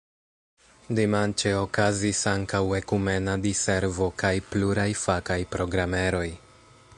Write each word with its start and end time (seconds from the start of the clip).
Dimanĉe 0.99 1.51
okazis 1.57 2.21
ankaŭ 2.31 2.61
ekumena 2.77 3.35
diservo 3.45 4.09
kaj 4.23 4.35
pluraj 4.55 4.89
fakaj 5.03 5.39
programeroj. 5.57 6.27